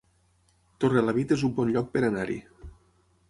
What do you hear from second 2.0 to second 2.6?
anar-hi